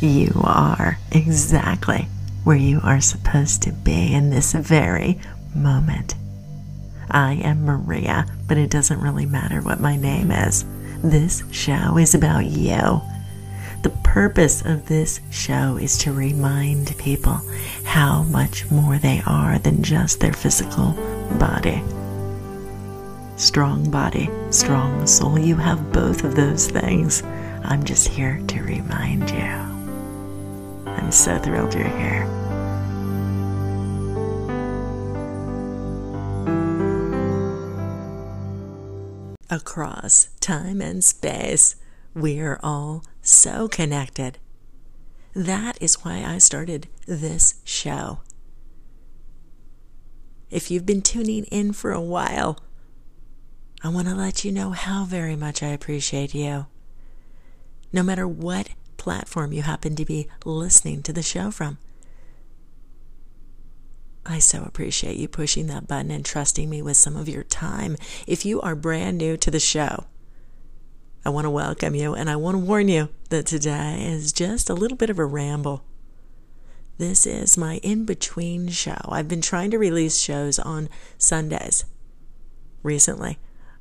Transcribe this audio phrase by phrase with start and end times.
[0.00, 2.08] You are exactly
[2.44, 5.20] where you are supposed to be in this very
[5.54, 6.14] moment.
[7.10, 10.64] I am Maria, but it doesn't really matter what my name is.
[11.04, 13.02] This show is about you.
[13.82, 17.38] The purpose of this show is to remind people
[17.84, 20.92] how much more they are than just their physical
[21.38, 21.82] body.
[23.36, 25.38] Strong body, strong soul.
[25.38, 27.22] You have both of those things.
[27.64, 29.69] I'm just here to remind you.
[31.10, 32.22] I'm so thrilled you're here.
[39.50, 41.74] Across time and space,
[42.14, 44.38] we're all so connected.
[45.34, 48.20] That is why I started this show.
[50.48, 52.56] If you've been tuning in for a while,
[53.82, 56.66] I want to let you know how very much I appreciate you.
[57.92, 58.68] No matter what
[59.00, 61.78] platform you happen to be listening to the show from,
[64.26, 67.96] I so appreciate you pushing that button and trusting me with some of your time.
[68.26, 70.04] If you are brand new to the show,
[71.24, 74.68] I want to welcome you and I want to warn you that today is just
[74.68, 75.82] a little bit of a ramble.
[76.98, 79.00] This is my in between show.
[79.08, 81.86] I've been trying to release shows on Sundays
[82.82, 83.38] recently.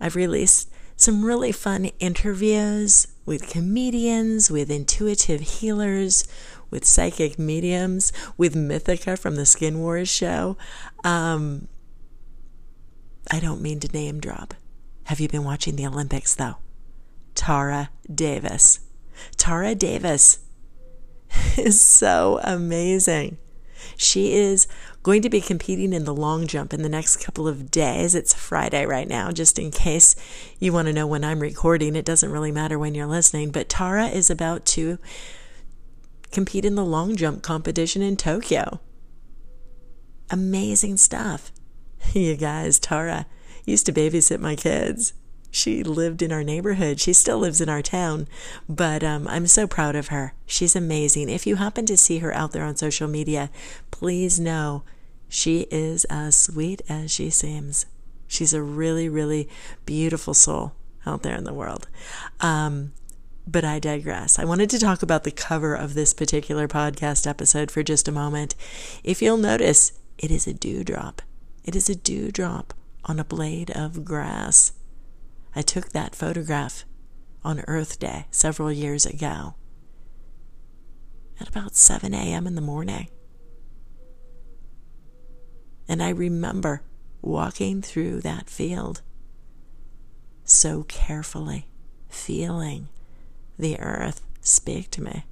[0.00, 6.26] I've released some really fun interviews with comedians, with intuitive healers,
[6.68, 10.56] with psychic mediums, with Mythica from the Skin Wars show.
[11.04, 11.68] Um,
[13.30, 14.54] I don't mean to name drop.
[15.04, 16.56] Have you been watching the Olympics though?
[17.36, 18.80] Tara Davis.
[19.36, 20.40] Tara Davis
[21.56, 23.38] is so amazing.
[23.96, 24.66] She is
[25.02, 28.14] going to be competing in the long jump in the next couple of days.
[28.14, 30.14] It's Friday right now, just in case
[30.58, 31.96] you want to know when I'm recording.
[31.96, 34.98] It doesn't really matter when you're listening, but Tara is about to
[36.30, 38.80] compete in the long jump competition in Tokyo.
[40.30, 41.52] Amazing stuff.
[42.14, 43.26] You guys, Tara
[43.66, 45.12] used to babysit my kids
[45.50, 47.00] she lived in our neighborhood.
[47.00, 48.28] She still lives in our town,
[48.68, 50.34] but um, I'm so proud of her.
[50.46, 51.28] She's amazing.
[51.28, 53.50] If you happen to see her out there on social media,
[53.90, 54.84] please know
[55.28, 57.86] she is as sweet as she seems.
[58.28, 59.48] She's a really, really
[59.86, 60.72] beautiful soul
[61.04, 61.88] out there in the world.
[62.40, 62.92] Um,
[63.46, 64.38] but I digress.
[64.38, 68.12] I wanted to talk about the cover of this particular podcast episode for just a
[68.12, 68.54] moment.
[69.02, 71.22] If you'll notice, it is a dewdrop.
[71.64, 72.74] It is a dewdrop
[73.04, 74.72] on a blade of grass.
[75.54, 76.84] I took that photograph
[77.42, 79.54] on Earth Day several years ago
[81.40, 82.46] at about 7 a.m.
[82.46, 83.08] in the morning.
[85.88, 86.82] And I remember
[87.22, 89.02] walking through that field
[90.44, 91.66] so carefully,
[92.08, 92.88] feeling
[93.58, 95.24] the earth speak to me.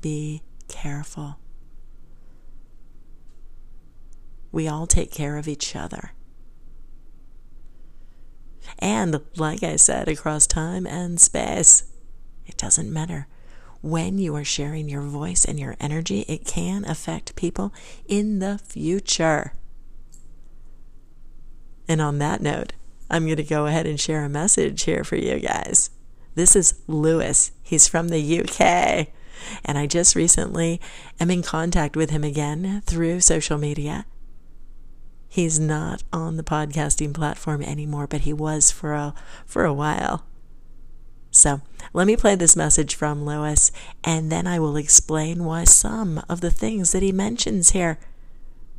[0.00, 1.38] Be careful.
[4.52, 6.12] We all take care of each other.
[8.78, 11.84] And like I said, across time and space,
[12.46, 13.26] it doesn't matter.
[13.80, 17.72] When you are sharing your voice and your energy, it can affect people
[18.06, 19.52] in the future.
[21.86, 22.72] And on that note,
[23.10, 25.90] I'm going to go ahead and share a message here for you guys.
[26.34, 27.52] This is Lewis.
[27.62, 29.08] He's from the UK.
[29.64, 30.80] And I just recently
[31.18, 34.04] am in contact with him again through social media.
[35.28, 40.24] He's not on the podcasting platform anymore, but he was for a for a while.
[41.30, 41.60] So,
[41.92, 43.70] let me play this message from Lewis,
[44.02, 47.98] and then I will explain why some of the things that he mentions here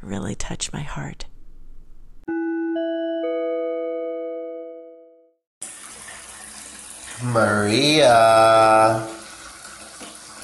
[0.00, 1.26] really touch my heart.
[7.22, 9.06] Maria.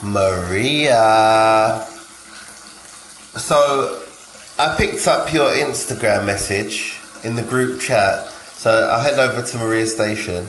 [0.02, 1.86] Maria.
[3.36, 4.03] So,
[4.56, 9.58] I picked up your Instagram message in the group chat, so I head over to
[9.58, 10.46] Maria Station,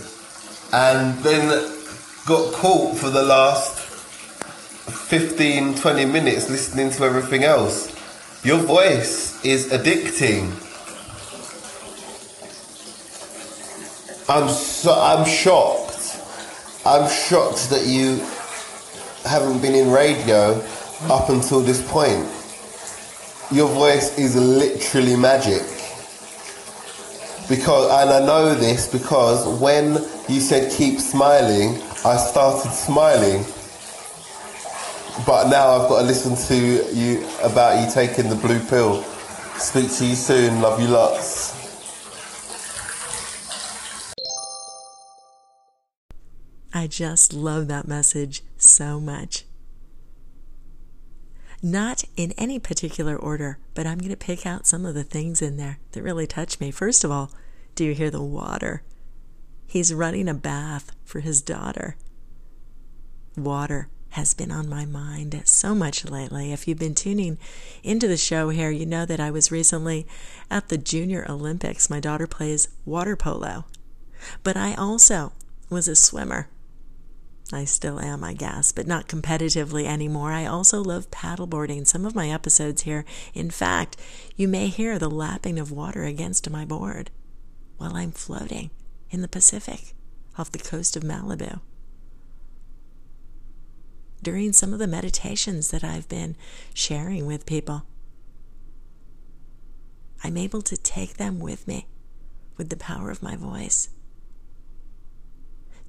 [0.72, 1.50] and then
[2.28, 3.80] got caught for the last
[5.10, 7.96] 15, 20 minutes listening to everything else.
[8.46, 10.52] Your voice is addicting.
[14.30, 16.22] I'm so I'm shocked.
[16.86, 18.18] I'm shocked that you
[19.28, 20.64] haven't been in radio
[21.10, 22.35] up until this point
[23.52, 25.62] your voice is literally magic.
[27.48, 29.94] Because, and I know this because when
[30.28, 33.46] you said keep smiling, I started smiling.
[35.26, 39.04] But now I've got to listen to you about you taking the blue pill.
[39.58, 40.62] Speak to you soon.
[40.62, 41.54] Love you lots.
[46.74, 49.46] I just love that message so much.
[51.66, 55.42] Not in any particular order, but I'm going to pick out some of the things
[55.42, 56.70] in there that really touch me.
[56.70, 57.32] First of all,
[57.74, 58.84] do you hear the water?
[59.66, 61.98] He's running a bath for his daughter.
[63.36, 66.54] Water has been on my mind so much lately.
[66.54, 67.40] If you've been tuning
[67.82, 70.06] into the show here, you know that I was recently
[70.52, 71.90] at the Junior Olympics.
[71.90, 73.66] My daughter plays water polo,
[74.44, 75.34] but I also
[75.72, 76.48] was a swimmer.
[77.54, 80.32] I still am, I guess, but not competitively anymore.
[80.32, 81.86] I also love paddleboarding.
[81.86, 83.98] Some of my episodes here, in fact,
[84.36, 87.12] you may hear the lapping of water against my board
[87.78, 88.72] while I'm floating
[89.12, 89.94] in the Pacific
[90.38, 91.60] off the coast of Malibu
[94.26, 96.36] during some of the meditations that I've been
[96.74, 97.86] sharing with people.
[100.24, 101.88] I'm able to take them with me
[102.58, 103.90] with the power of my voice.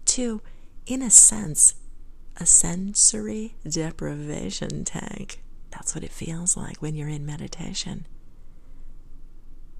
[0.04, 0.42] To,
[0.86, 1.74] in a sense,
[2.36, 5.42] a sensory deprivation tank.
[5.70, 8.06] That's what it feels like when you're in meditation.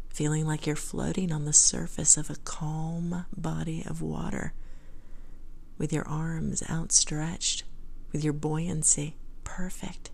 [0.09, 4.53] Feeling like you're floating on the surface of a calm body of water
[5.79, 7.65] with your arms outstretched
[8.13, 10.11] with your buoyancy perfect,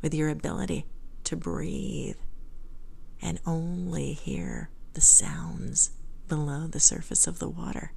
[0.00, 0.86] with your ability
[1.24, 2.16] to breathe
[3.20, 5.90] and only hear the sounds
[6.28, 7.92] below the surface of the water.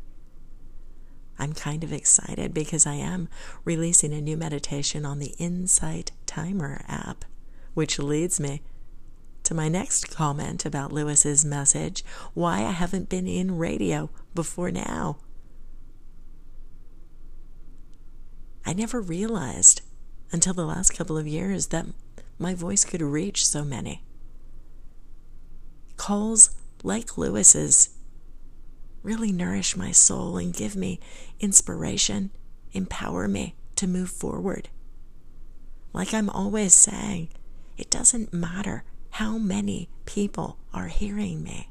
[1.39, 3.29] I'm kind of excited because I am
[3.63, 7.25] releasing a new meditation on the Insight Timer app,
[7.73, 8.61] which leads me
[9.43, 12.03] to my next comment about Lewis's message
[12.33, 15.17] why I haven't been in radio before now.
[18.65, 19.81] I never realized
[20.31, 21.85] until the last couple of years that
[22.37, 24.03] my voice could reach so many.
[25.95, 26.51] Calls
[26.83, 27.96] like Lewis's
[29.03, 30.99] really nourish my soul and give me
[31.39, 32.31] inspiration,
[32.71, 34.69] empower me to move forward.
[35.93, 37.29] Like I'm always saying,
[37.77, 41.69] it doesn't matter how many people are hearing me.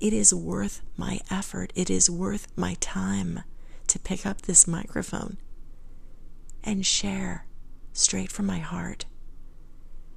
[0.00, 3.42] It is worth my effort, it is worth my time
[3.86, 5.36] to pick up this microphone
[6.64, 7.46] and share
[7.92, 9.04] straight from my heart.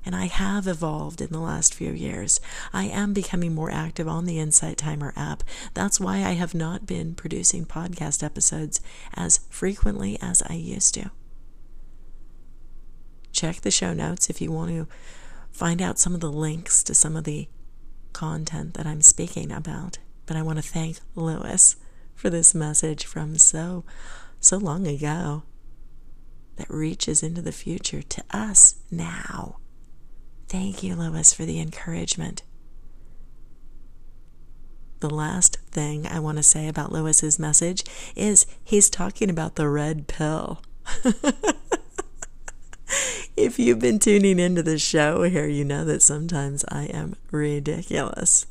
[0.06, 2.40] And I have evolved in the last few years.
[2.72, 5.44] I am becoming more active on the Insight Timer app.
[5.74, 8.82] That's why I have not been producing podcast episodes
[9.16, 11.10] as frequently as I used to.
[13.32, 14.88] Check the show notes if you want to
[15.52, 17.48] find out some of the links to some of the
[18.14, 19.98] content that I'm speaking about.
[20.26, 21.76] But I want to thank Lewis
[22.14, 23.84] for this message from so,
[24.40, 25.44] so long ago
[26.56, 29.58] that reaches into the future to us now.
[30.56, 32.42] Thank you, Lewis, for the encouragement.
[35.02, 37.84] The last thing I want to say about Lewis's message
[38.16, 40.62] is he's talking about the red pill.
[43.36, 48.48] if you've been tuning into the show here, you know that sometimes I am ridiculous.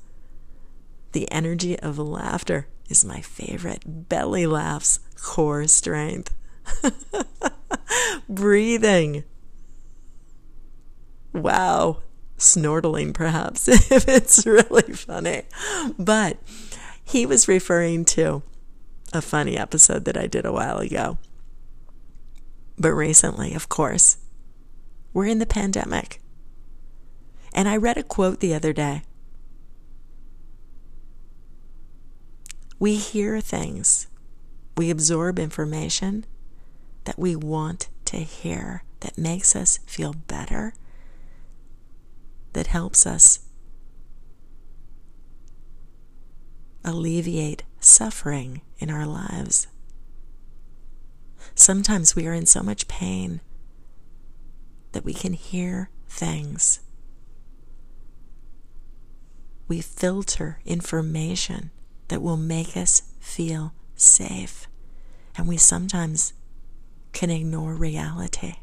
[1.13, 4.11] The energy of laughter is my favorite.
[4.11, 6.35] Belly laughs, core strength.
[8.29, 9.25] Breathing.
[11.35, 11.99] Wow.
[12.39, 15.43] Snortling, perhaps, if it's really funny.
[15.99, 16.39] But
[17.05, 18.43] he was referring to
[19.13, 21.19] a funny episode that I did a while ago.
[22.79, 24.17] But recently, of course,
[25.13, 26.21] we're in the pandemic.
[27.53, 29.03] And I read a quote the other day.
[32.81, 34.09] We hear things,
[34.77, 36.27] we absorb information,
[37.05, 40.75] that we want to hear, that makes us feel better,
[42.55, 43.41] that helps us
[46.85, 49.67] alleviate suffering in our lives.
[51.55, 53.41] Sometimes we are in so much pain
[54.93, 56.81] that we can hear things.
[59.67, 61.71] We filter information
[62.09, 64.67] that will make us feel safe.
[65.37, 66.33] And we sometimes
[67.13, 68.57] can ignore reality.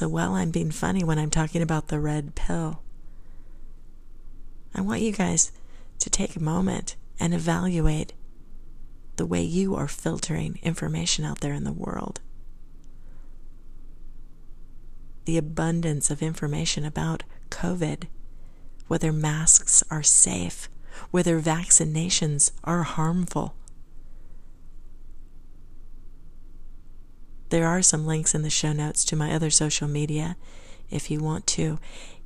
[0.00, 2.80] So while I'm being funny when I'm talking about the red pill,
[4.74, 5.52] I want you guys
[5.98, 8.14] to take a moment and evaluate
[9.16, 12.20] the way you are filtering information out there in the world.
[15.26, 18.04] The abundance of information about COVID,
[18.86, 20.70] whether masks are safe,
[21.10, 23.54] whether vaccinations are harmful,
[27.50, 30.36] There are some links in the show notes to my other social media
[30.88, 31.78] if you want to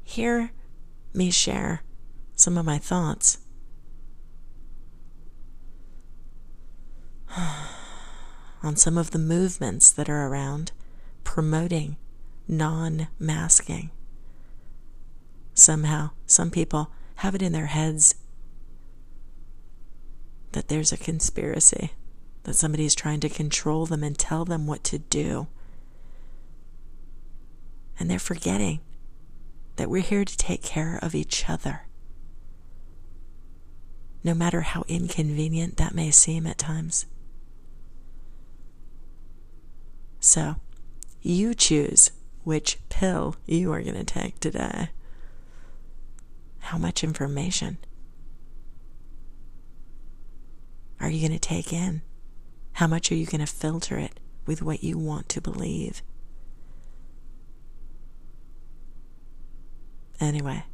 [0.02, 0.52] hear
[1.12, 1.83] me share
[2.35, 3.38] some of my thoughts.
[8.62, 10.73] on some of the movements that are around
[11.23, 11.97] promoting
[12.49, 13.90] non masking.
[15.54, 18.14] Somehow, some people have it in their heads
[20.52, 21.93] that there's a conspiracy,
[22.45, 25.49] that somebody is trying to control them and tell them what to do.
[27.99, 28.81] And they're forgetting
[29.77, 31.83] that we're here to take care of each other.
[34.23, 37.07] No matter how inconvenient that may seem at times.
[40.21, 40.57] So,
[41.21, 42.11] you choose
[42.45, 44.91] which pill you are going to take today.
[46.61, 47.79] How much information
[51.01, 52.03] are you going to take in?
[52.75, 56.02] How much are you going to filter it with what you want to believe?
[60.21, 60.64] Anyway,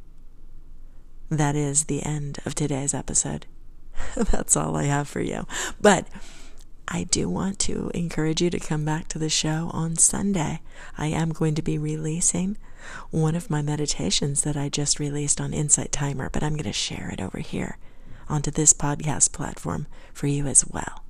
[1.29, 3.45] that is the end of today's episode.
[4.15, 5.45] That's all I have for you.
[5.79, 6.07] But
[6.87, 10.61] I do want to encourage you to come back to the show on Sunday.
[10.97, 12.57] I am going to be releasing
[13.11, 16.73] one of my meditations that I just released on Insight Timer, but I'm going to
[16.73, 17.77] share it over here
[18.27, 21.03] onto this podcast platform for you as well.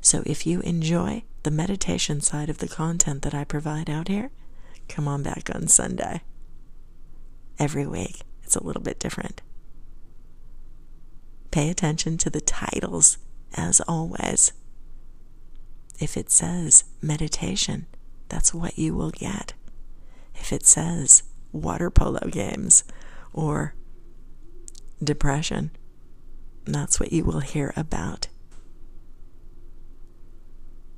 [0.00, 4.30] So if you enjoy the meditation side of the content that I provide out here,
[4.88, 6.22] come on back on Sunday
[7.58, 8.22] every week.
[8.42, 9.42] It's a little bit different.
[11.50, 13.18] Pay attention to the titles,
[13.54, 14.52] as always.
[15.98, 17.86] If it says meditation,
[18.28, 19.54] that's what you will get.
[20.34, 22.84] If it says water polo games
[23.32, 23.74] or
[25.02, 25.70] depression,
[26.64, 28.28] that's what you will hear about.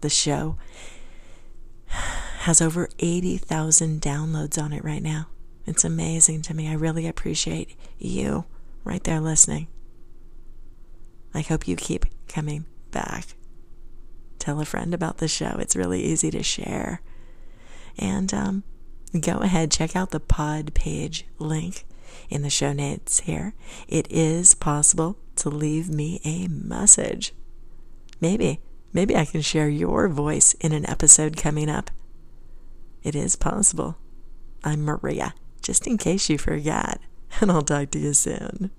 [0.01, 0.57] The show
[2.41, 5.29] has over 80,000 downloads on it right now.
[5.67, 6.69] It's amazing to me.
[6.69, 8.45] I really appreciate you
[8.85, 9.69] right there listening.
[11.35, 13.27] I hope you keep coming back.
[14.39, 15.57] Tell a friend about the show.
[15.59, 17.03] It's really easy to share.
[17.99, 18.63] And um,
[19.21, 21.85] go ahead, check out the pod page link
[22.31, 23.55] in the show notes here.
[23.89, 27.35] It is possible to leave me a message.
[28.21, 28.61] Maybe,
[28.93, 31.91] maybe I can share your voice in an episode coming up.
[33.03, 33.97] It is possible.
[34.65, 35.35] I'm Maria
[35.69, 36.99] just in case you forgot.
[37.43, 38.71] And I'll talk to you soon.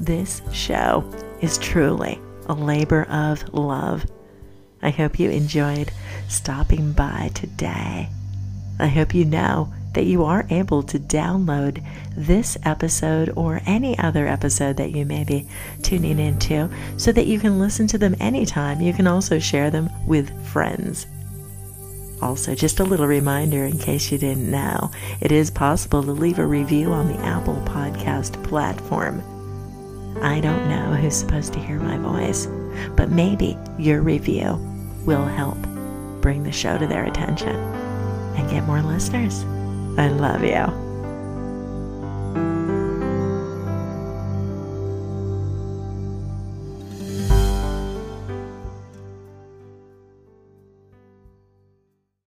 [0.00, 1.08] This show
[1.40, 4.04] is truly a labor of love.
[4.82, 5.92] I hope you enjoyed
[6.28, 8.08] stopping by today.
[8.78, 11.82] I hope you know that you are able to download
[12.16, 15.46] this episode or any other episode that you may be
[15.82, 18.80] tuning into so that you can listen to them anytime.
[18.80, 21.06] You can also share them with friends.
[22.20, 24.90] Also, just a little reminder in case you didn't know,
[25.20, 29.22] it is possible to leave a review on the Apple Podcast platform.
[30.22, 32.46] I don't know who's supposed to hear my voice,
[32.96, 34.54] but maybe your review
[35.04, 35.58] will help
[36.20, 37.83] bring the show to their attention
[38.36, 39.44] and get more listeners.
[39.98, 40.83] I love you.